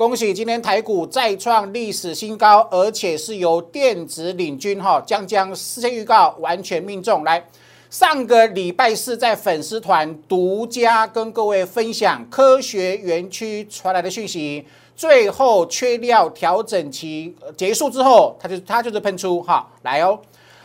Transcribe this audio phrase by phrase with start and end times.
[0.00, 7.22] 恭喜今天台股再创历史新高，而且是由电子领军哈，将将事先预告完全命中。
[7.22, 7.46] 来，
[7.90, 14.64] 上个礼拜四在粉丝团独家跟各位分享科学园区传来的讯息，
[14.96, 20.18] 最后缺料调整期结束之后，它就它就是喷出哈，来哦。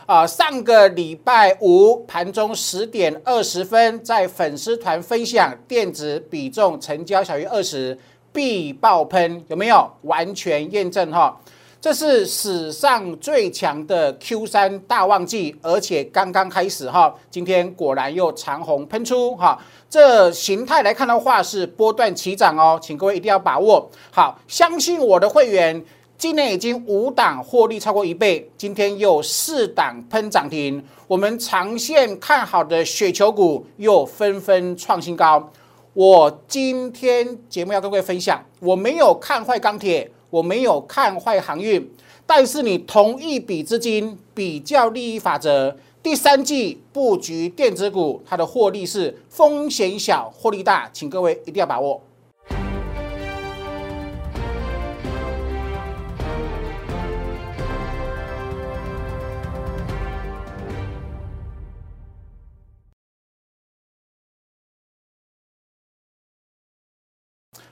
[0.06, 7.98] 啊，上个礼拜五盘中十点二十分，在粉丝团分享电子比重成交小于二十
[8.36, 11.34] 必爆喷，有没有完全验证哈？
[11.80, 19.58] 这是史上最强的 Q 三大旺季，而且刚刚开始哈，今天果然又长虹喷出哈。
[19.88, 25.82] 这形态来看的话是波段起涨哦，请各位一定要把握好，相信我的会员。
[26.18, 35.50] 今年已经五档获利超过一倍，今天又四档喷涨停，我们长线看好的雪球股又纷纷创新高。
[35.96, 41.90] 我今天节目要跟各位分享，我没有看坏钢铁，我没有看坏航运，
[42.26, 52.02] 但是你同一笔资金比较利益法则，第三季布局电子股，它的获利是风险小，获利大，请各位一定要把握。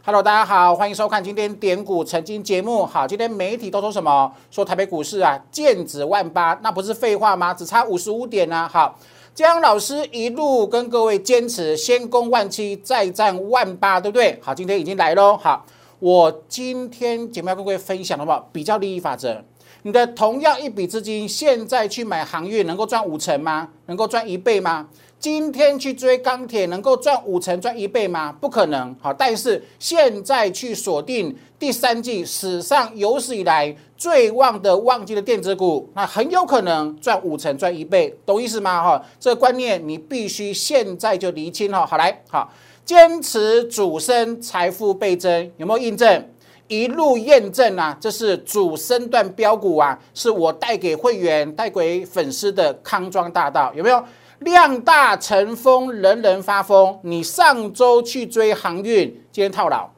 [0.07, 2.85] Hello，大家好，欢迎收看今天点股曾经节目。
[2.85, 4.31] 好，今天媒体都说什么？
[4.51, 7.55] 说台北股市啊，剑指万八，那不是废话吗？
[7.55, 8.69] 只差五十五点啊。
[8.71, 8.99] 好，
[9.35, 14.39] 江老师一路跟各位坚持，先攻万七，再战万八，对不对？
[14.43, 15.39] 好，今天已经来喽。
[15.39, 15.65] 好，
[16.01, 19.43] 我今天节目要跟各位分享的话，比较利益法则。
[19.85, 23.71] 你的同样一笔资金，现在去买航运，能够赚五成吗？
[23.87, 24.87] 能够赚一倍吗？
[25.19, 28.31] 今天去追钢铁能够赚五成赚一倍吗？
[28.31, 28.95] 不可能。
[29.01, 38.83] 好，但是现在去锁定第三季史上有史以来最旺的旺季的电子股，那很有可能赚五成赚一倍，懂意思吗？
[38.83, 41.87] 哈，这个观念你必须现在就厘清哈。
[41.87, 42.53] 好来，好，
[42.85, 46.29] 坚持主升，财富倍增，有没有印证？
[46.69, 54.05] 一路验证啊，这是主升段标股啊，是我带给会员、带给粉丝的康庄大道，有没有？
[54.45, 56.99] 量大成风，人人发疯。
[57.03, 59.89] 你上周去追航运，今天套牢。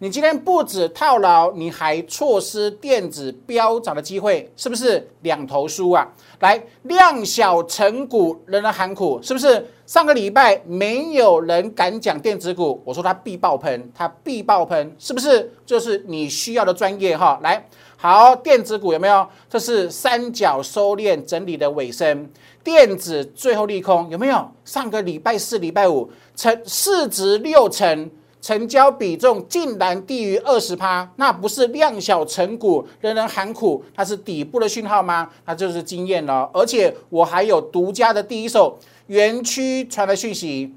[0.00, 6.08] 你今天不止套牢，你还错失电子飙涨的机会，是不是两头输啊？
[6.40, 9.64] 来，量小成股，人人喊苦，是不是？
[9.86, 15.52] 上个礼拜没有人敢讲电子股，我说它必爆喷，它必爆喷，是不是？
[15.64, 17.38] 就是你需要的专业哈。
[17.40, 17.64] 来，
[18.02, 19.24] 好，电子股有没有？
[19.48, 22.28] 这是三角收敛整理的尾声。
[22.64, 24.44] 电子最后利空有没有？
[24.64, 35.30] 上个礼拜四、礼拜五成市值六成，成交比重竟然低于二十趴，那不是量小成股，人人喊苦，它是底部的讯号吗？
[35.44, 36.50] 那就是经验了。
[36.52, 38.76] 而且我还有独家的第一手
[39.06, 40.74] 园区传来讯息，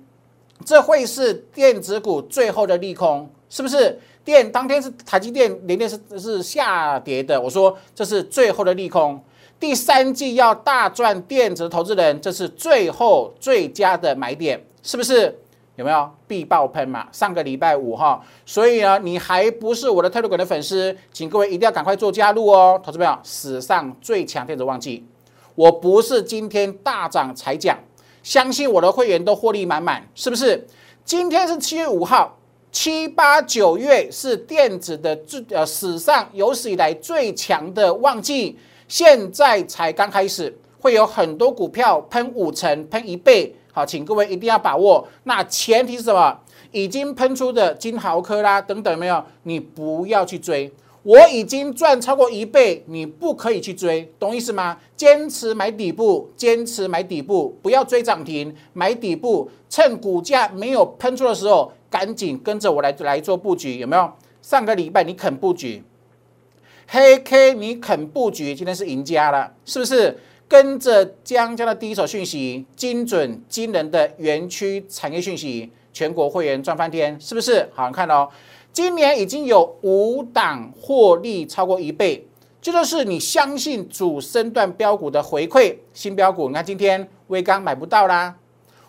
[0.64, 4.00] 这会是电子股最后的利空，是不是？
[4.26, 9.24] 电当天是台积电连电是是下跌的，我说这是最后的利空。
[9.58, 15.40] 第三季要大赚，电子投资人，这是最后最佳的买点，是不是？
[15.76, 17.06] 有没有必爆喷嘛？
[17.12, 25.06] 上个礼拜五哈，所以呢，你还不是我的特鲁管的粉丝，请各位一定要赶快做加入哦，投资朋友，史上最强电子旺季，
[25.54, 27.78] 我不是今天大涨才讲，
[28.24, 30.66] 相信我的会员都获利满满，是不是？
[31.04, 32.38] 今天是七月五号，
[32.76, 38.60] 七八九月是电子的最呃史上有史以来最强的旺季。
[38.90, 45.08] 现在才刚开始，会有很多股票喷五成、喷一倍，好，请各位一定要把握。
[45.24, 46.38] 那前提是什么？
[46.72, 49.24] 已经喷出的金豪科啦等等，没有？
[49.44, 50.70] 你不要去追。
[51.02, 54.78] 我已经赚超过一倍，你不可以去追，懂意思吗？
[54.98, 64.12] 坚持买底部，坚持买底部，不要追涨停，买底部，趁股价没有喷出的时候，赶紧跟着我来来做布局，有没有？
[64.42, 65.82] 上个礼拜你肯布局？
[66.90, 70.20] 黑 K，你肯布局，今天是赢家了，是不是？
[70.46, 77.70] 跟着江江的第一手讯息，精准惊人的园区产业讯息，全国会员赚翻天，是不是？
[77.74, 78.28] 好看哦，
[78.74, 82.28] 今年已经有五档获利超过一倍，
[82.62, 85.78] 这就是你相信主升段标股的回馈。
[85.94, 88.36] 新标股，你看今天微刚买不到啦，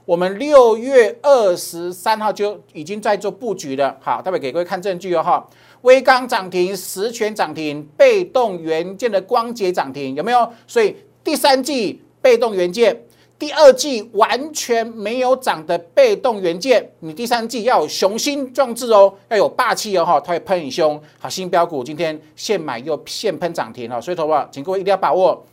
[0.07, 3.97] 我们六月二十三号就已经在做布局了。
[4.01, 5.45] 好，待会给各位看证据哦，哈。
[5.83, 10.49] 微钢涨停，实权涨停，被动元件的光捷涨停，有没有？
[10.69, 10.95] 所以
[11.25, 12.97] 第三季被动元件
[13.37, 21.01] 第二季完全没有涨的被动元件，你第三季要有雄心壮志哦，要有霸气哦哈，它会喷你凶。
[21.19, 25.45] 好，新标股今天现买又现喷涨停哈，所以投保，请各位一定要把握。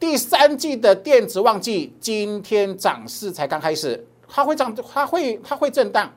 [0.00, 6.10] 第三季的电子旺季，今天涨势才刚开始，它会涨，它会它会震荡。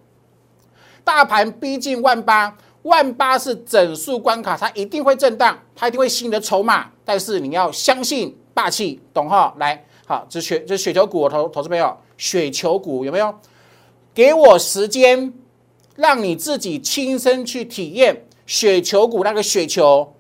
[1.04, 6.90] 大盘逼近万八，万八是整数关卡，它一定会震荡，它一定会吸引的筹码。
[7.04, 9.54] 但是你要相信霸气，懂哈？
[9.60, 9.86] 来。
[10.06, 13.36] 好，这雪这雪球股，投投资朋友，雪球股有没有？
[14.14, 15.34] 给我时间，
[15.98, 20.16] 让你自己亲身去体验雪球股那个雪球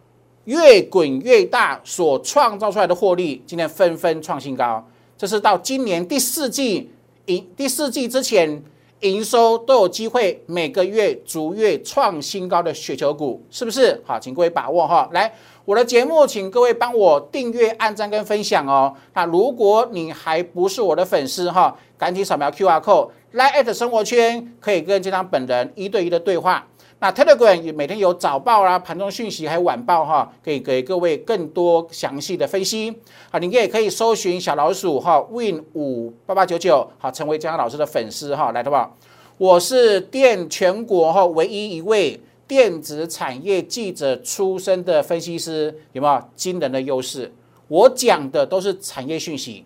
[0.45, 4.85] 越滚越大所创造出来的获利，今天纷纷创新高。
[5.17, 6.91] 这是到今年第四季
[7.25, 8.61] 营第四季之前
[8.99, 14.01] 营收都有机会每个月逐月创新高的雪球股，是不是？
[14.05, 15.31] 好，请各位把握哈，来。
[15.65, 18.93] 我的节目，请各位帮我订阅、按赞跟分享哦。
[19.13, 26.67] 那如果你还不是我的粉丝哈，赶紧扫描 Q R code 来 at 生活圈，可以跟这张本人一对一的对话。
[27.03, 32.95] 那 Telegram 也每天有早报啦、盘中讯息还有晚报哈，可以给各位更多详细的分析。
[33.29, 38.89] 好，你也可以搜寻小老鼠哈 Win 五八八九九，好，成为江老师的粉丝哈，来的吧。
[39.37, 42.17] 我是电全国哈唯一一位。
[42.47, 47.33] 电子产业记者出身的分析师有没有惊人的优势？
[47.67, 49.65] 我讲的都是产业讯息，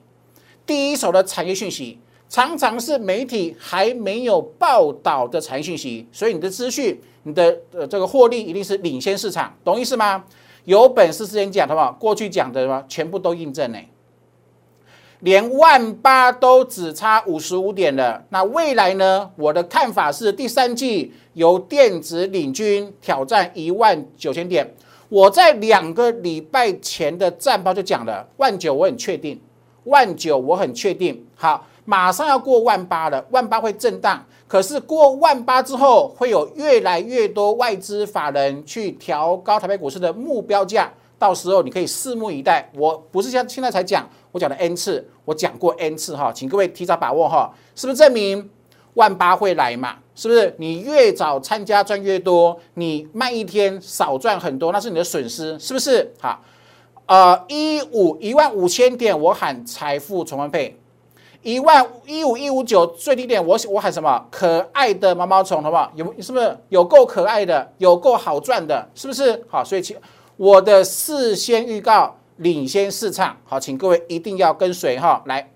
[0.65, 1.99] 第一手的产业讯息，
[2.29, 6.97] 常常是媒体还没有报道的产业讯息，所以你的资讯、
[7.27, 10.23] 你的呃这个获利一定是领先市场，懂意思吗？
[10.63, 13.77] 有本事之前讲的嘛，过去讲的嘛，全部都印证呢。
[15.19, 19.29] 连万八都只差五十五点了，那未来呢？
[19.35, 24.73] 我的看法是第三季由电子领军挑战一万九千点。
[25.09, 29.41] 我在两个礼拜前的战报就讲了，万九我很确定，
[29.85, 31.25] 万九我很确定。
[31.35, 40.91] 好，马上要过万八了，万八会震荡，可是过万八之后会有越来越多外资法人去调高台北股市的目标价。
[41.17, 48.49] 到时候你可以拭目以待，我不是像现在才讲，我讲了 n 次，我讲过 n 次哈，请各位提早把握哈，是不是证明
[48.95, 49.95] 万八会来嘛？
[50.13, 50.53] 是不是？
[50.57, 56.13] 你越早参加赚越多，你慢一天少赚很多，那是你的损失，是不是？
[56.19, 56.43] 好，
[57.05, 60.77] 呃，一五一万五千点，我喊财富重分配，
[61.47, 64.21] 一万一五一五九最低点，我我喊什么？
[64.29, 65.89] 可爱的毛毛虫，好不好？
[65.95, 69.45] 有是不是有够可爱的，有够好赚的，是不是？
[69.47, 69.95] 好，所以请。
[70.35, 75.23] 我的事先预告领先市场，好，请各位一定要跟随哈。
[75.25, 75.49] 来，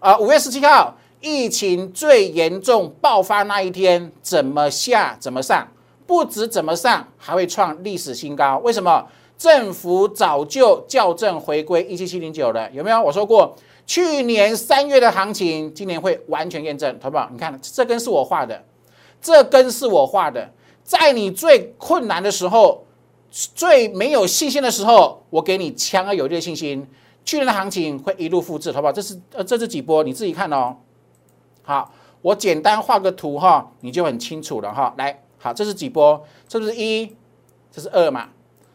[0.00, 5.68] 啊，五月十七号疫情最严重爆发那一天，怎么下怎么上，
[6.04, 8.58] 不止怎么上，还会创历史新高。
[8.64, 9.06] 为什么？
[9.38, 13.00] 政府早就校正回归一七七零九了，有没有？
[13.00, 13.56] 我说过，
[13.90, 17.28] 去年三月的行情，今年会完全验证，好不好？
[17.32, 18.64] 你看这根是我画的，
[19.20, 20.48] 这根是我画的，
[20.84, 22.84] 在你最困难的时候。
[23.32, 26.86] 最没有信心的时候，我给你强而有力的信心。
[27.24, 28.92] 去年的行情会一路复制，好不好？
[28.92, 30.76] 这是呃，这是几波，你自己看哦。
[31.62, 31.92] 好，
[32.22, 34.94] 我简单画个图哈，你就很清楚了哈。
[34.98, 36.24] 来，好，这是几波？
[36.46, 37.16] 这不是一，
[37.72, 38.28] 这是二嘛？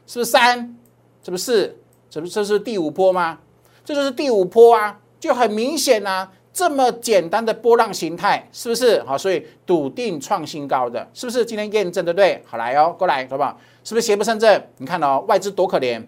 [0.07, 0.77] 是不是三？
[1.23, 1.77] 这不是？
[2.09, 3.39] 这不这是第五波吗？
[3.85, 6.31] 这就是第五波啊，就很明显啊。
[6.53, 9.17] 这么简单的波浪形态，是不是好？
[9.17, 12.41] 所以笃定创新高的，是不是今天验证对不对？
[12.45, 13.57] 好来哦，过来好不好？
[13.83, 14.63] 是不是邪不胜正？
[14.77, 16.01] 你看哦，外资多可怜，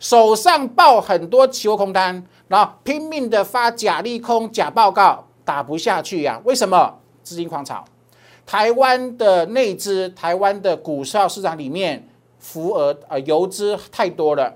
[0.00, 6.40] 手上抱很多期货空单，然后拼命的发假利空、假报告，打不下去呀？
[6.42, 6.98] 为什么？
[7.22, 7.84] 资金狂潮，
[8.44, 12.08] 台湾的内资、台湾的股票市场里面
[12.40, 14.52] 浮额呃游资太多了，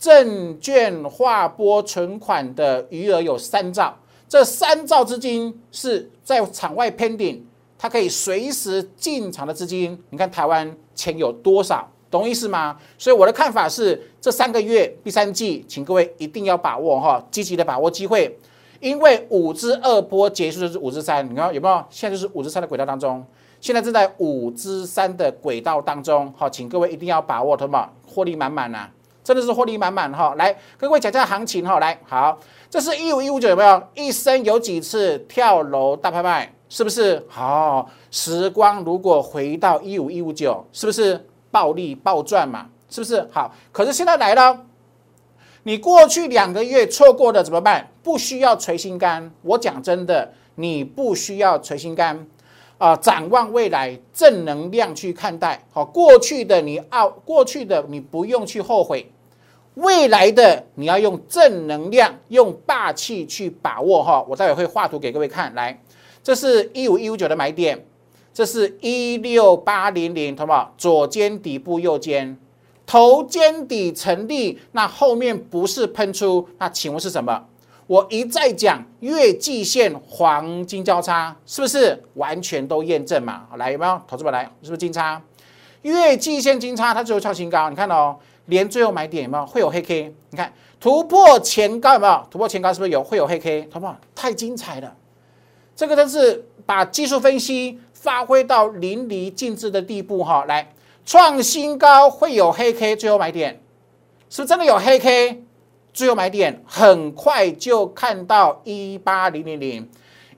[0.00, 3.94] 证券划拨存款的余额有三兆。
[4.26, 7.40] 这三兆资金是在场外 pending，
[7.76, 10.02] 它可以随时进场的资金。
[10.08, 12.78] 你看台湾钱有多少，懂意思吗？
[12.96, 18.38] 所以我的看法是，这三个月第三季，请各位一定要把握哈，积极的把握机会，
[18.80, 21.84] 因为五之二波结束就是五之三，你看有没有？
[21.90, 23.22] 现在就是五之三的轨道当中，
[23.60, 27.90] 现在正在五之三的轨道当中，好，请各位一定要把握，好吗？
[28.06, 28.88] 获利满满呐，
[29.30, 30.34] 真的是获利满满哈。
[30.36, 32.36] 来，各位讲讲行情哈，来好。
[32.68, 33.80] 这是一五一五九有没有？
[33.94, 36.52] 一生有几次跳楼大拍卖？
[36.68, 37.24] 是不是？
[37.28, 42.66] 好，时光如果回到一五一五九，是不是暴利暴赚嘛？
[42.88, 43.24] 是不是？
[43.30, 44.66] 好，可是现在来了，
[45.62, 47.88] 你过去两个月错过的怎么办？
[48.02, 49.30] 不需要捶心肝。
[49.42, 52.26] 我讲真的，你不需要捶心肝
[52.78, 52.96] 啊！
[52.96, 55.64] 展望未来，正能量去看待。
[55.72, 59.12] 好，过去的你啊，过去的你不用去后悔。
[59.74, 64.24] 未来的你要用正能量，用霸气去把握哈。
[64.28, 65.80] 我待会会画图给各位看，来，
[66.22, 67.86] 这是一五一五九的买点，
[68.34, 70.74] 这是一六八零零，好不好？
[70.76, 72.36] 左肩底部，右肩
[72.84, 77.46] 头肩底成立，那后面不是喷出，那请问是什么？
[77.86, 83.46] 我一再讲月季线黄金交叉，是不是完全都验证嘛？
[83.56, 84.00] 来有没有？
[84.08, 85.22] 投资者来，是不是金叉？
[85.82, 88.16] 月季线金叉，它最后创新高，你看哦。
[88.50, 90.14] 连最后买点有没有会有黑 K？
[90.30, 92.72] 你看突破前高有没有突破前高？
[92.72, 93.68] 是不是有会有黑 K？
[93.72, 93.96] 好不好？
[94.14, 94.94] 太精彩了！
[95.74, 100.44] 这个真是把技术分析发挥到淋漓尽致的地步哈。
[100.46, 100.72] 来
[101.06, 103.62] 创新高会有黑 K，最后买点
[104.28, 105.42] 是不是真的有黑 K？
[105.92, 109.88] 最后买点很快就看到一八零零零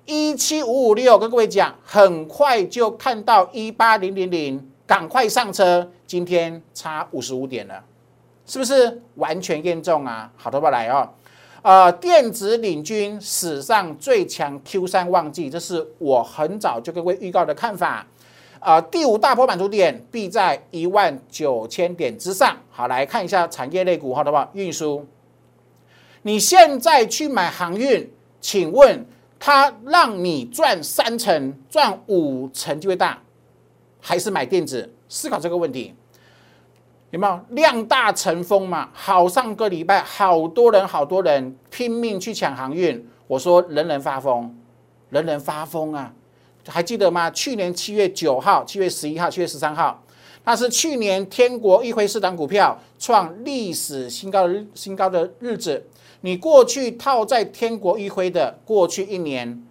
[0.06, 5.90] 一七五五六，跟各位讲，很快就看到一八零零零，赶快上车！
[6.06, 7.84] 今天差五十五点了。
[8.52, 10.30] 是不是完全验证啊？
[10.36, 11.08] 好，头发来哦。
[11.62, 18.06] 呃，电子领军史上最强 Q 三旺季，这是我很早就跟各位预告的看法。
[18.60, 22.54] 啊，第五大波满足点必在一万九千点之上。
[22.70, 24.46] 好，来看一下产业类股，好的吧？
[24.52, 25.06] 运输，
[26.20, 28.06] 你现在去买航运，
[28.42, 29.06] 请问
[29.40, 33.18] 它让你赚三成、赚五成就会大，
[33.98, 34.92] 还是买电子？
[35.08, 35.94] 思考这个问题。
[37.12, 38.88] 有没有量大成风嘛？
[38.94, 43.06] 好，上个礼拜好多人，好多人拼命去抢航运。
[43.26, 44.56] 我说人人发疯，
[45.10, 46.10] 人人发疯啊！
[46.66, 47.30] 还记得吗？
[47.30, 50.02] 去年七月九号、七月十一号、七月十三号，
[50.44, 55.84] 那是去年天国一辉四档股票创历史新高新高的日子。
[56.22, 59.62] 你过去套在天国一辉的过去一年，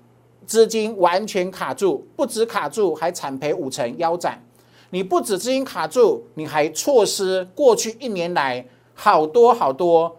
[0.46, 4.44] 资金完全卡住，不止卡住，还惨赔五成，腰斩。
[4.92, 10.18] 你不止资金卡住，你还错失过去一年来好多好多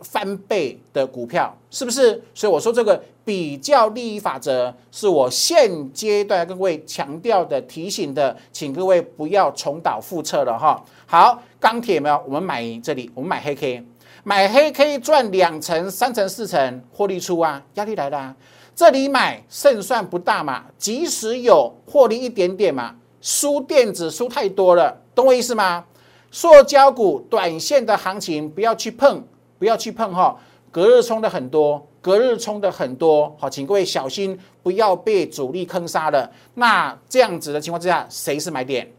[0.00, 2.22] 翻倍的股票，是不是？
[2.34, 10.82] 所以我说这个比较利益法则是我现阶段各位强调的、提醒的，请各位不要重蹈覆辙了哈。
[11.04, 12.22] 好，钢铁没有？
[12.26, 13.84] 我们买这里，我们买黑 K，
[14.24, 18.34] 买黑 K 赚两成、三成、四成获利出啊，压力来了。
[18.74, 22.94] 这里买胜算不大嘛，即使有获利一点点嘛。
[23.20, 25.84] 输电子输太多了，懂我意思吗？
[26.30, 29.24] 塑胶股短线的行情不要去碰，
[29.58, 30.36] 不要去碰哈。
[30.70, 36.30] 隔日冲的很多，隔日冲的很多，好，请各位小心，不要被主力坑杀了。
[36.54, 38.92] 那这样子的情况之下，谁是买点？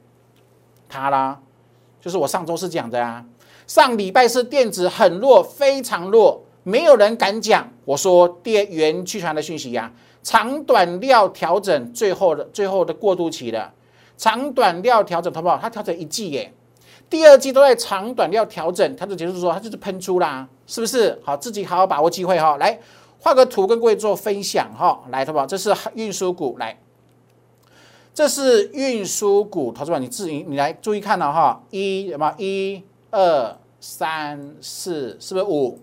[0.89, 1.39] 它啦，
[2.01, 3.23] 就是我上周是讲的啊。
[3.67, 7.71] 上礼拜是电子很弱，非常弱，没有人敢讲。
[7.85, 13.71] 我说电源去传的讯息呀，长短料调整，最后的最后的过渡期了。
[14.19, 15.57] 长短料调整，好不好？
[15.57, 16.53] 它调整一季耶，
[17.09, 21.17] 第二季都在长短料调整，它就结束说它就是喷出啦，是不是？
[21.23, 22.57] 好，自己好好把握机会哈。
[22.57, 22.77] 来
[23.21, 24.99] 画个图跟各位做分享哈。
[25.09, 25.45] 来，好不好？
[25.45, 26.77] 这是运输股，来，
[28.13, 31.63] 这是运输股，投资者你自己你来注意看了哈。
[31.69, 32.35] 一什么？
[32.37, 35.79] 一二三四，是不是五？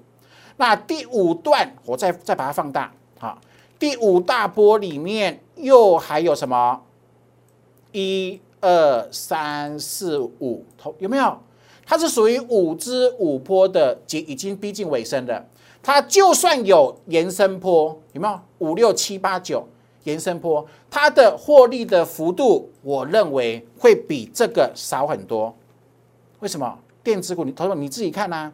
[0.59, 3.39] 那第五段我再再把它放大，好，
[3.79, 6.83] 第五大波里面又还有什么？
[7.97, 11.39] 一二三四五，头有没有？
[11.87, 15.47] 它是属于五支五波的，已已经逼近尾声的。
[15.83, 18.39] 它就算有延伸波，有没有？
[18.59, 19.67] 五六七八九
[20.05, 25.57] 延伸波，它的获利的幅度，我认为会比这个少很多。
[26.41, 26.79] 为什么？
[27.03, 28.53] 电子股，你投资你自己看呐。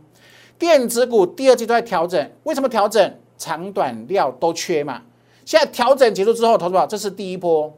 [0.57, 3.19] 电子股第二季都在调整，为什么调整？
[3.37, 5.03] 长短料都缺嘛。
[5.45, 7.73] 现在调整结束之后，投资宝，这是第一波，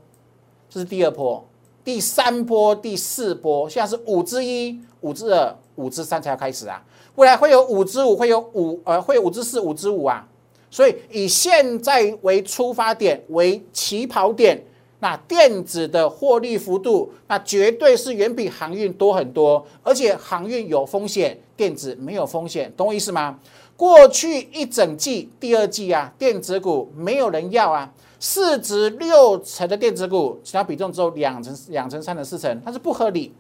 [0.69, 1.43] 这是第二波。
[1.85, 6.83] 第三波、第四波，现在是五之一、五之二、五之三才要开始啊！
[7.17, 10.27] 未来会有五之五，会有五呃，会有五之四、五之五啊！
[10.71, 14.61] 所以以现在为出发点、为起跑点，
[15.01, 19.65] 那电子的获利幅度，那绝对是远比航运多很多。
[19.83, 23.39] 而且航运有风险，电子没有风险，懂我意思吗？
[23.77, 27.93] 过去一整季、第二季啊，电子股没有人要啊。
[28.25, 33.35] 市值六成的电子股，其他比重只有两成、两成、三成、四成，它是不合理，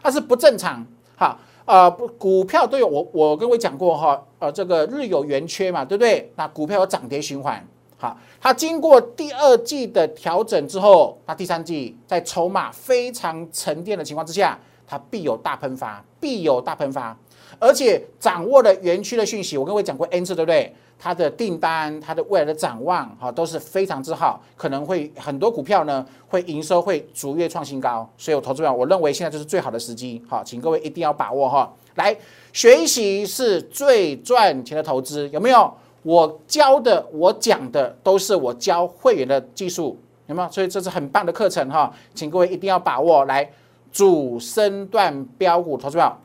[0.00, 0.86] 它是不正常。
[1.16, 6.32] 好，呃，股票都有我我跟各位讲过哈，呃，这个日有圆缺嘛，对不对？
[6.36, 7.66] 那股票有涨跌循环。
[7.96, 17.18] 好，它经过第二季的调整之后，那第三季在筹码非常沉淀的情况之下，它必有大喷发，必有大喷发。
[17.58, 20.72] 而且掌握了园区的讯息，我跟各位讲过 N 次，对不对？
[20.98, 28.08] 它的订单，它的未来的展望，哈，都是非常之好，可能会很多股票呢，会营收会逐月创新高。
[28.16, 31.72] 所以，我投资票，我认为现在就是最好的时机，好，请各位一定要把握哈。
[31.94, 32.16] 来，
[32.52, 35.72] 学习是最赚钱的投资，有没有？
[36.02, 40.50] 我教的，我讲的都是我教会员的技术，有没有？
[40.50, 43.24] 所以这是很棒的课程哈，请各位一定要把握。
[43.24, 43.48] 来，
[43.92, 46.18] 主升段标股，投资票。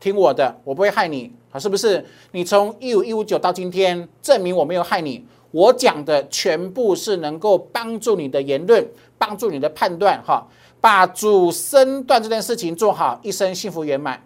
[0.00, 2.04] 听我的，我不会害你，啊，是不是？
[2.32, 5.26] 你从一五一五九到今天，证明我没有害你。
[5.50, 8.86] 我讲的全部是能够帮助你的言论，
[9.16, 10.46] 帮助你的判断，哈。
[10.80, 14.22] 把主升段这件事情做好，一生幸福圆满。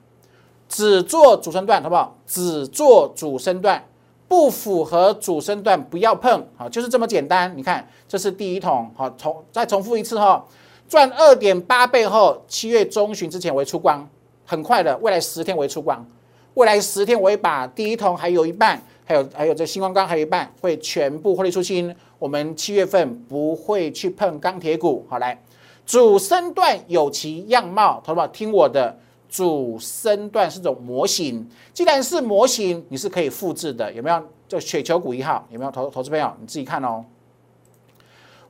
[0.68, 2.18] 只做主升段，好不好？
[2.26, 3.82] 只做主升段，
[4.28, 7.56] 不符合主升段不要碰，好，就是这么简单。
[7.56, 10.44] 你看，这是第一桶，好，重再重复一次哈，
[10.88, 14.06] 赚二点八倍后，七月中旬之前为出光。
[14.52, 16.06] 很快的，未来十天我会出光，
[16.52, 21.96] 未来十天我会把第一桶还有一半，还有还有这星光钢还有一半会全部获利出清。
[22.18, 25.06] 我们七月份不会去碰钢铁股。
[25.08, 25.42] 好，来
[25.86, 28.94] 主升段有其样貌，投保听我的，
[29.26, 34.22] 主升段是种模型，既然是模型，你是可以复制的，有没有？
[34.46, 35.70] 就雪球股一号有没有？
[35.70, 37.02] 投投资朋友你自己看哦，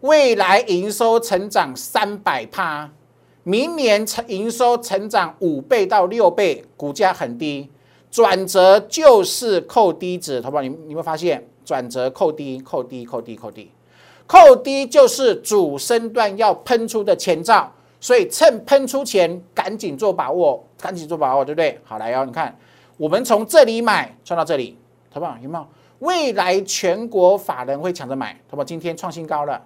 [0.01, 2.91] 未来营收成长三百趴。
[3.45, 7.69] 明年成营收成长五倍到六倍，股价很低，
[8.11, 10.63] 转折就是扣低值，好不好？
[10.63, 13.71] 你你会发现转折扣低，扣低，扣低，扣低，
[14.29, 21.81] 扣低就是主升段要喷出的前兆，所以趁喷出前赶紧做把握，赶紧做把握，对不对？
[21.83, 22.57] 好来哦，你看
[22.97, 24.79] 我们从这里买，赚到这里，
[25.11, 25.37] 好不好？
[25.43, 25.67] 有没有？
[25.99, 28.65] 未来全国法人会抢着买，好不好？
[28.65, 29.61] 今天创新高了，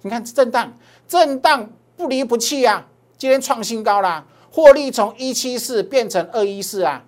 [0.00, 0.72] 你看震荡，
[1.06, 1.70] 震荡。
[2.02, 2.84] 不离不弃啊！
[3.16, 7.00] 今天创新高啦，获利从一七四变成二一四啊，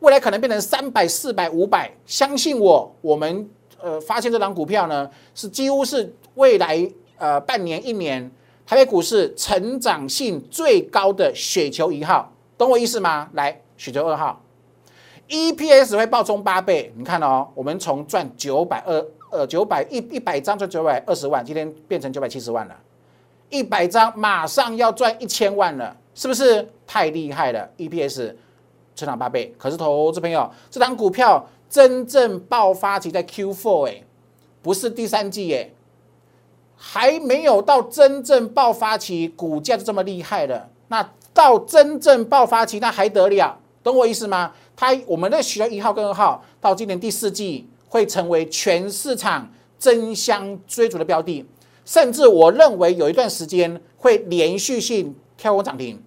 [0.00, 1.90] 未来可能变成三百、四百、五百。
[2.04, 3.48] 相信我，我们
[3.80, 8.30] 呃发现这张股票呢，是几乎是未来呃半年、一年
[8.66, 13.30] 台北股市成长性最高的雪球一号，懂我意思吗？
[13.32, 14.38] 来，雪球二号
[15.30, 16.92] ，EPS 会暴冲八倍。
[16.94, 22.76] 你看哦，我们从赚九百二呃九百一一百张赚九百二十万，今天变成九百七十万了。
[23.52, 28.34] 一百张马上要赚一千万了，是不是太厉害了？EPS
[28.96, 34.02] 成长八倍，可是投资朋友，这张股票真正爆发期在 Q4 哎，
[34.62, 35.70] 不是第三季哎，
[36.76, 40.70] 还没有到真正爆发期，股价就这么厉害了。
[40.88, 43.58] 那到真正爆发期，那还得了？
[43.82, 44.52] 懂我意思吗？
[44.74, 51.44] 它我们的学校一号跟二号，到今年第四季会成为全市场争相追逐的标的。
[51.84, 56.00] 甚至我认为有一段时间会连续性跳空涨停，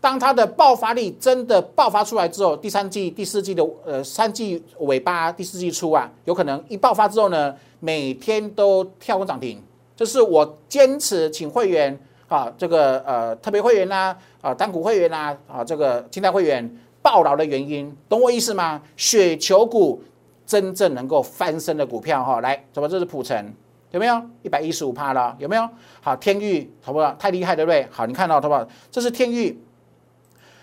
[0.00, 9.62] 当它的爆发力真的爆发出来之后，第三季、第四季的呃三季尾巴、第四季初啊，有可能一爆发之后呢，每天都跳空涨停。
[9.94, 18.80] 这是我坚持请会员啊，这个呃特别会员呐，啊单股会员呐，啊这个清代会员爆牢的原因，懂我意思吗？
[18.96, 20.02] 雪球股
[20.46, 22.88] 真正能够翻身的股票哈，来，什么？
[22.88, 23.52] 这是普成。
[23.90, 25.34] 有没有一百一十五帕了？
[25.38, 25.68] 有没有？
[26.00, 27.12] 好，天域，好不好？
[27.18, 27.86] 太厉害，对不对？
[27.90, 28.64] 好，你看到，好不好？
[28.90, 29.60] 这是天域，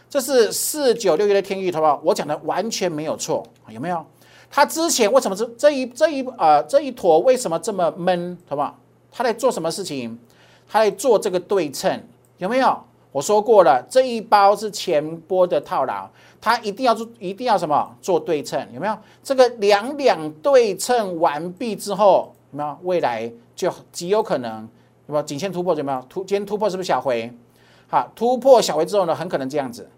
[0.10, 2.00] 这是四九六一的天域，好不好？
[2.06, 4.06] 我讲的完全没有错，有没有？
[4.50, 8.80] 他之前为什么这这一这一呃这一坨为什么这么闷，好不好？
[9.12, 10.18] 他在做什么事情？
[10.70, 12.02] 他在做这个对称，
[12.38, 12.82] 有没有？
[13.12, 16.08] 我说过了，这一包是前波的套牢，
[16.40, 17.94] 他一定要做，一定要什么？
[18.02, 18.98] 做对称，有没有？
[19.22, 22.34] 这个两两对称完毕之后。
[22.52, 24.62] 有没有未来就极有可能
[25.08, 25.76] 有没有颈线突破？
[25.76, 26.24] 有没有突？
[26.24, 27.32] 今天突破是不是小回？
[27.90, 29.90] 好，突破小回之后呢，很可能这样子，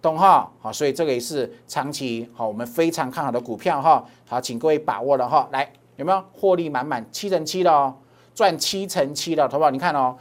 [0.00, 0.50] 懂哈？
[0.60, 4.04] 好，所以这个也是长期好，我们非常看好的股票哈。
[4.28, 5.48] 好，请各位把握了哈。
[5.50, 7.94] 来，有没有获利满满七成七的哦？
[8.34, 9.70] 赚七成七的，好不好？
[9.70, 10.16] 你看哦，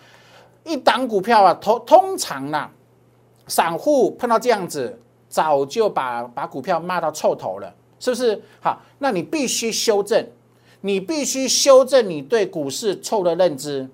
[0.63, 2.67] 一档股票啊，通通常呢，
[3.45, 7.71] 散户碰到这样子，早就把把股票骂到臭头了。
[7.99, 8.81] 是不是好？
[8.99, 10.27] 那你必须修正，
[10.81, 13.89] 你必须修正你对股市错的认知。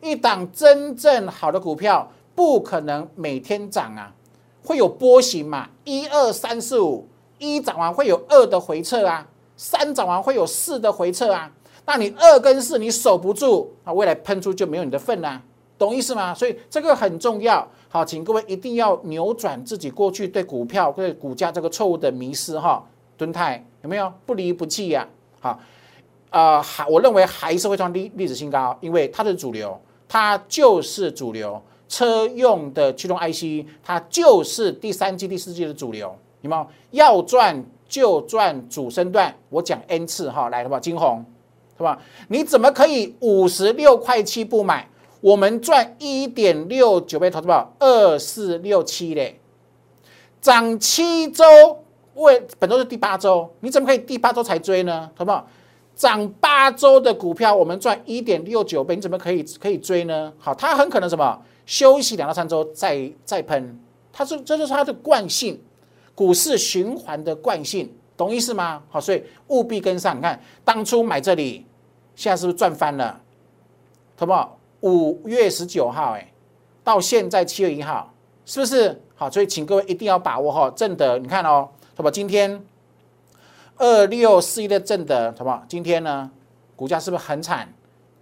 [0.00, 4.14] 一档真正好的股票不可能每天涨啊，
[4.62, 5.68] 会有波形嘛？
[5.84, 7.08] 一二三四五，
[7.38, 11.50] 一涨完会有二的回撤啊，三涨完会有四的回撤啊。
[11.84, 15.42] 那你二跟四你守不住，啊未来喷出就没有你的份啦，
[15.76, 16.32] 懂意思吗？
[16.34, 17.66] 所以这个很重要。
[17.88, 22.84] 好，请各位一定要扭转自己过去对股票、对股价这个错误的迷失哈。
[23.18, 25.06] 敦泰有没有不离不弃呀？
[25.40, 25.58] 好，
[26.30, 29.78] 呃，还我认为还是会创历历史新高，因为它是主流，
[30.08, 36.66] 它就是主流，车用的驱动 IC，它就是第三季、第四季的主流，有没有？
[36.92, 40.80] 要赚就赚主升段，我讲 N 次哈，来，好不好？
[40.80, 41.24] 金红，
[41.76, 42.00] 是吧？
[42.28, 44.88] 你怎么可以五十六块七不买？
[45.20, 49.40] 我们赚一点六九倍，投资宝二四六七嘞，
[50.40, 51.44] 涨七周，
[52.24, 55.10] 为本周是第八周，你怎么可以第八周才追呢？
[55.14, 55.46] 好不好？
[55.94, 60.32] 涨八周的股票，我们赚一点六九倍，你怎么可以可以追呢？
[60.38, 63.78] 好，它很可能什么休息两到三周再再喷，
[64.12, 65.60] 它是这就是它的惯性，
[66.14, 68.80] 股市循环的惯性，懂意思吗？
[68.88, 70.16] 好，所以务必跟上。
[70.16, 71.66] 你看当初买这里，
[72.14, 73.20] 现在是不是赚翻了？
[74.16, 74.56] 好不好？
[74.82, 76.32] 五月十九号，哎，
[76.84, 78.12] 到现在七月一号，
[78.44, 79.28] 是不是好？
[79.28, 82.10] 所以请各位一定要把握哈，正德，你看哦，那么？
[82.12, 82.64] 今天
[83.76, 85.64] 二六四一的正德，好不好？
[85.68, 86.30] 今天呢，
[86.76, 87.74] 股价是不是很惨？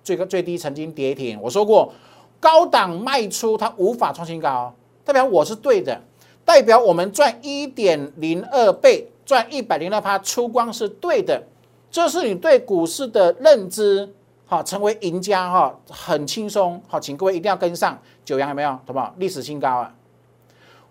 [0.03, 1.39] 最高最低曾经跌停。
[1.43, 1.93] 我说过，
[2.41, 6.01] 高档卖出它无法创新高，代表我是对的，
[6.43, 11.43] 代表我们赚一点零二倍，赚一百零二趴出光是对的，
[11.91, 14.09] 这是你对股市的认知。
[14.47, 16.81] 好，成为赢家哈，很轻松。
[16.87, 18.71] 好，请各位一定要跟上九阳有没有？
[18.71, 19.13] 好不好？
[19.19, 19.95] 历史新高啊！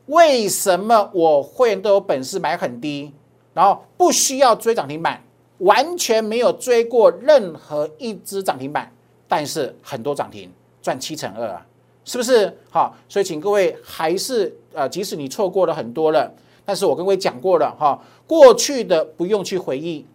[0.07, 3.11] 为什么我会员都有本事买很低，
[3.53, 5.23] 然后不需要追涨停板，
[5.59, 8.91] 完全没有追过任何一只涨停板，
[9.27, 11.65] 但是很多涨停赚七成二啊，
[12.03, 12.55] 是不是？
[12.69, 16.31] 好，所以请各位还是呃，即使你错过了很多了，
[16.63, 20.05] 但是我跟各位讲过了哈，过去的不用去回忆，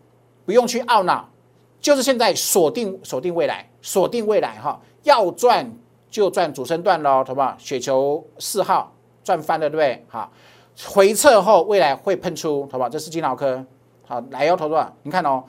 [0.45, 1.29] 不用去懊恼。
[1.81, 5.75] 就是现在锁定锁定未来，锁定未来哈，要赚
[6.11, 7.57] 就赚主升段喽，好不好？
[7.59, 8.93] 雪球四号
[9.31, 10.05] 赚翻了，对不对？
[10.09, 10.33] 好，
[10.89, 12.89] 回撤后未来会喷出，好不好？
[12.89, 13.65] 这是金脑科，
[14.05, 15.45] 好来哦，投资，你看哦，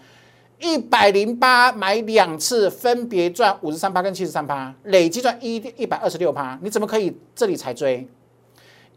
[0.60, 8.08] 一百零八买两次，分别赚五十三趴跟七十三趴，累计赚一一百二十六趴，你怎么可以这里才追？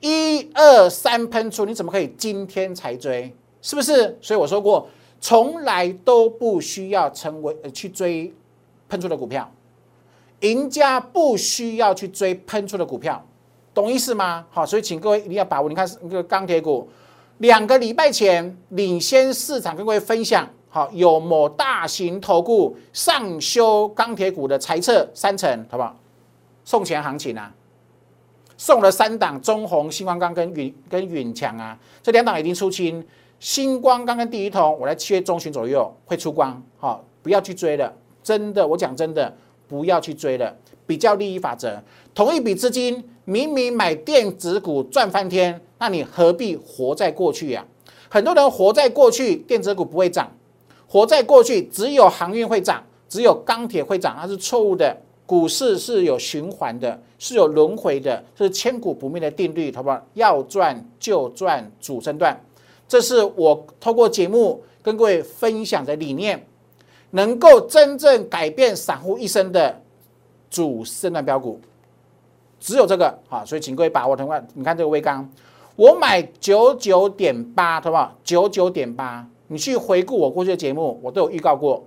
[0.01, 3.35] 一二三喷出，你怎么可以今天才追？
[3.63, 4.19] 是不是？
[4.21, 4.87] 所以我说过。
[5.21, 8.31] 从来都不需要成为去追
[8.91, 9.51] 喷出的股票，
[10.41, 13.25] 赢家不需要去追喷出的股票，
[13.75, 14.47] 懂意思吗？
[14.51, 15.69] 好，所以请各位一定要把握。
[15.69, 16.89] 你看那个钢铁股，
[17.39, 25.97] 两个礼拜前领先市场跟各位分享，好，有某大型投顾上修钢铁股的猜测三成，好不好？
[26.65, 27.53] 送钱行情啊，
[28.57, 33.05] 送了三档中红、新光钢跟允跟允强啊，这两档已经出清。
[33.41, 39.37] 星光刚刚第一桶，我在七月中旬左右会出光，好，不要去追了，真的，我讲真的，
[39.69, 40.57] 不要去追了。
[40.87, 41.83] 比较利益法则，
[42.15, 47.65] 同一笔资金明明买电子股赚翻天，那你何必活在过去呀？
[48.09, 50.27] 很多人活在过去，电子股不会涨；
[50.87, 54.97] 活在过去，只有航运会涨，只有钢铁会涨，那是错误的。
[55.27, 60.07] 股市是有循环的，是有轮回的，是千古不灭的定律，好不好？
[60.13, 62.39] 要赚就赚主升段。
[62.87, 66.47] 这是我透过节目跟各位分享的理念，
[67.13, 69.81] 能够真正改变散户一生的
[70.51, 71.59] 主升段标股，
[72.65, 74.17] 只有这个好，所以请各位把握。
[74.17, 75.29] 同款，你看这个微钢，
[75.77, 78.17] 我买九九点八，好不好？
[78.25, 81.85] 九九点八，你去回顾我过去的节目，我都有预告过，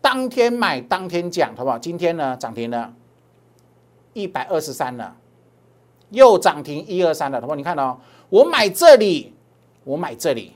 [0.00, 1.76] 当天买当天讲，好不好？
[1.76, 2.94] 今天呢涨停了，
[4.12, 5.16] 一百二十三了，
[6.10, 7.56] 又涨停一二三了，好不好？
[7.56, 9.34] 你看哦，我买这里。
[9.82, 10.52] 我买这里，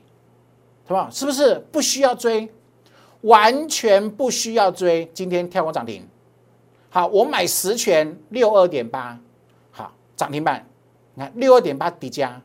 [0.85, 1.09] 好不好？
[1.09, 2.47] 是不是不需要追？
[3.21, 5.09] 完全不需要追。
[5.15, 6.07] 今天跳空涨停，
[6.91, 9.19] 好，我买十权六二点八，
[10.15, 10.65] 涨停板。
[11.13, 12.41] 你看六二点八底价，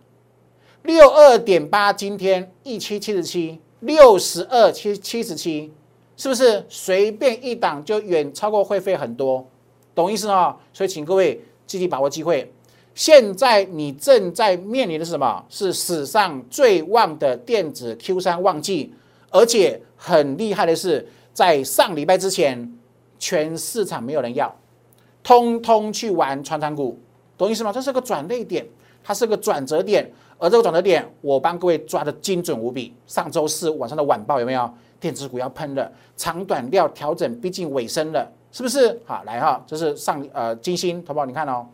[0.82, 5.72] 六二点八今天一七七十七，六十二七七十七，
[6.16, 9.46] 是不是随便一档就远超过会费很多？
[9.94, 10.56] 懂意思啊？
[10.72, 12.52] 所以请各位积极把握机会。
[12.94, 15.44] 现在你正在面临的是什么？
[15.48, 18.92] 是史上最旺的电子 Q 三旺季，
[19.30, 22.76] 而且很厉害的是，在上礼拜之前，
[23.18, 24.54] 全市场没有人要，
[25.22, 26.98] 通通去玩传长股，
[27.40, 27.72] 懂意思吗？
[27.72, 28.66] 这是个转捩点，
[29.02, 32.94] 它是个转折点，而这个转折点，我帮各位抓的精准无比。
[33.06, 34.70] 上周四晚上的晚报有没有？
[35.00, 39.00] 电子股要喷了，长短料调整逼近尾声了，是不是？
[39.06, 41.24] 好，来哈，这是上呃金星，好不好？
[41.24, 41.66] 你看哦。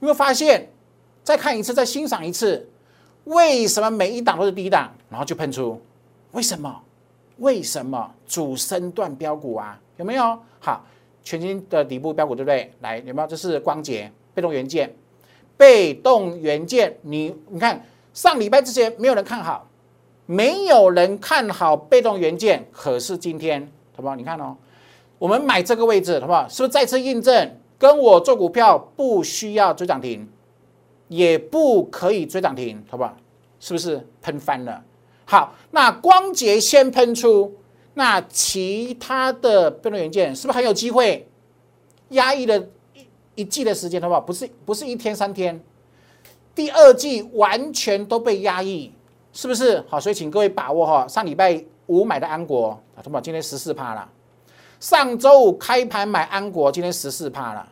[0.00, 0.68] 有没有发现？
[1.24, 2.68] 再看一次，再欣赏一次，
[3.24, 5.80] 为什么每一档都是低档，然后就喷出？
[6.32, 6.78] 为什么？
[7.38, 9.80] 为什么主升段标股啊？
[9.96, 10.38] 有没有？
[10.60, 10.84] 好，
[11.22, 12.70] 全新的底部标股，对不对？
[12.80, 13.26] 来，有没有？
[13.26, 14.94] 这是光捷被动元件，
[15.56, 19.68] 被动元件，你你看，上礼拜之前没有人看好，
[20.26, 24.14] 没有人看好被动元件，可是今天，好不好？
[24.14, 24.56] 你看哦，
[25.18, 26.48] 我们买这个位置，好不好？
[26.48, 27.56] 是不是再次印证？
[27.76, 30.28] 跟我做股票不需要追涨停，
[31.08, 33.16] 也不可以追涨停，好不好？
[33.58, 34.80] 是不是喷翻了？
[35.24, 37.56] 好，那光洁先喷出，
[37.94, 41.28] 那其他的被动元件是不是很有机会？
[42.10, 42.64] 压抑了
[43.38, 44.18] 一季的时间，的话？
[44.18, 45.58] 不是不是一天三天，
[46.56, 48.92] 第二季完全都被压抑，
[49.32, 49.80] 是不是？
[49.88, 54.10] 好，所以请各位把握哈，上礼拜五买的安国啊，同宝今天十四趴了。
[54.80, 57.64] 上周五开盘买安国，今天十四趴了。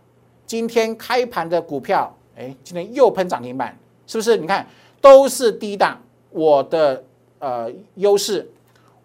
[0.46, 3.76] 今天开盘的股票，哎，今天又喷涨停板，
[4.06, 4.36] 是不是？
[4.36, 4.64] 你看
[5.00, 6.00] 都是低档，
[6.30, 7.02] 我的
[7.40, 8.48] 呃优势，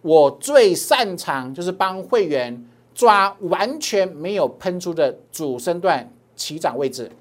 [0.04, 6.08] 我最擅长就是帮会员抓完全没有喷出的主升段
[6.42, 7.12] 起涨位置，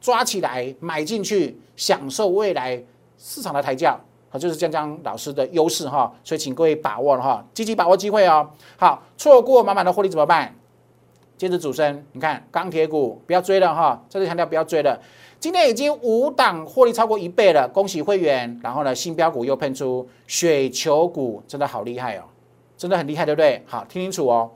[0.00, 2.80] 抓起来买进去，享受未来
[3.18, 3.98] 市场的抬价。
[4.38, 8.50] 就是江江老师的优势哈，所以请各位把握了哈，积极把握机会哦。
[8.76, 10.52] 好，错过满满的获利怎么办？
[11.38, 15.00] 接着主升，你看钢铁股不要追了哈，再次强调不要追了。
[15.38, 18.58] 今天已经五档获利超过一倍了，恭喜会员。
[18.60, 22.22] 然后呢，新标股又喷出，雪球股真的好厉害哦，
[22.76, 23.62] 真的很厉害，对不对？
[23.66, 24.50] 好，听清楚哦。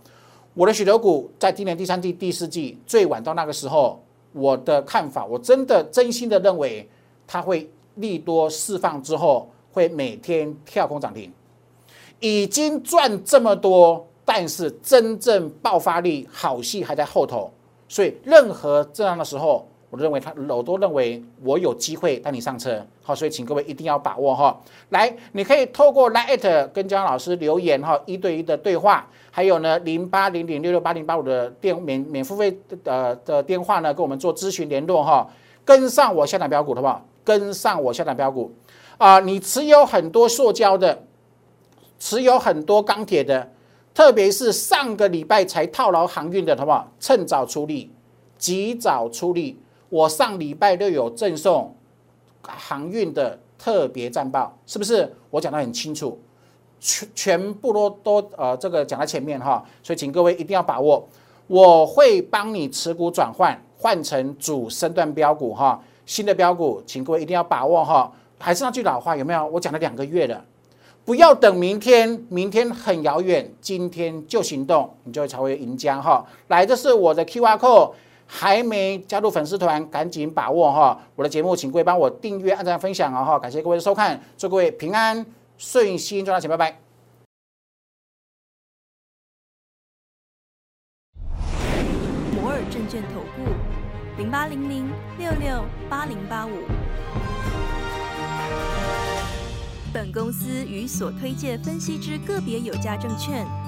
[0.58, 6.84] 我的许多股在今年第三季、第四季最晚到那个时候，我的看法，我真的真心的认为
[7.28, 9.48] 它会利多释放之后。
[9.70, 11.30] 会每天跳空涨停，
[12.18, 17.48] 已经赚这么多，但是真正爆发力好戏还在后头，
[17.86, 24.54] 所以任何这样的时候，我认为他我都认为我有机会带你上车，好，所以请各位一定要把握哈。
[24.90, 35.26] 来，你可以透过 Line 跟江老师留言哈，一对一的对话，还有呢零八零零六六八零八五的电免免付费呃的电话呢，跟我们做咨询联络哈，
[35.64, 37.02] 跟上我下档标股好不好？
[37.24, 38.52] 跟上我下档标股。
[38.98, 41.04] 啊，你持有很多塑胶的，
[41.98, 43.50] 持有很多钢铁的，
[43.94, 46.92] 特别是上个礼拜才套牢航运的，好不好？
[47.00, 47.90] 趁早出力，
[48.36, 49.58] 及早出力。
[49.88, 51.74] 我上礼拜六有赠送
[52.42, 55.14] 航运的特别战报，是不是？
[55.30, 56.18] 我讲的很清楚，
[56.80, 59.64] 全全部都都呃，这个讲在前面哈。
[59.82, 61.06] 所以请各位一定要把握，
[61.46, 68.10] 我会帮你持股转换，换成主升段标股哈，新的标股，请各位一定要把握哈。
[68.38, 69.46] 还是那句老话，有没有？
[69.48, 70.44] 我讲了两个月了，
[71.04, 76.24] 不要等明天，明天很遥远，今天就行动，你就会成为赢家哈。
[76.46, 77.92] 来，这是我的 Q R code，
[78.30, 81.00] 还没加入粉丝团，赶紧把握哈。
[81.16, 83.38] 我的节目，请各位帮我订阅、按赞、分享啊哈。
[83.38, 85.24] 感谢各位的收看，祝各位平安
[85.56, 86.78] 顺心，赚到钱，拜拜。
[92.34, 93.50] 摩尔证券投顾
[94.18, 94.86] 零八零零
[95.18, 96.50] 六六八零八五。
[99.90, 103.46] 本公司与所推介分析之个别有价证券